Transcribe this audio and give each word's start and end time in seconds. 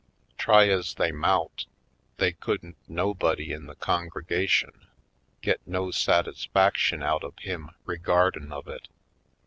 Try 0.35 0.67
ez 0.67 0.95
they 0.95 1.11
mout, 1.11 1.67
they 2.17 2.31
couldn't 2.31 2.75
nobody 2.87 3.53
in 3.53 3.67
the 3.67 3.75
con 3.75 4.09
gregation 4.09 4.87
git 5.43 5.61
no 5.67 5.91
satisfaction 5.91 7.03
out 7.03 7.23
of 7.23 7.37
him 7.37 7.69
re 7.85 7.97
guardin' 7.99 8.51
of 8.51 8.67
it. 8.67 8.87